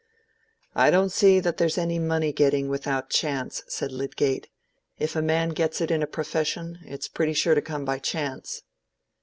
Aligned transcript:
"I 0.73 0.89
don't 0.89 1.11
see 1.11 1.39
that 1.39 1.57
there's 1.57 1.77
any 1.77 1.99
money 1.99 2.33
getting 2.33 2.69
without 2.69 3.11
chance," 3.11 3.61
said 3.67 3.91
Lydgate; 3.91 4.47
"if 4.97 5.15
a 5.15 5.21
man 5.21 5.49
gets 5.49 5.79
it 5.79 5.91
in 5.91 6.01
a 6.01 6.07
profession, 6.07 6.79
it's 6.85 7.07
pretty 7.07 7.33
sure 7.33 7.53
to 7.53 7.61
come 7.61 7.85
by 7.85 7.99
chance." 7.99 8.63